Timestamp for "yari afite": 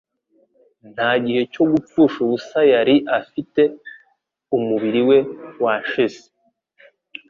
2.73-3.61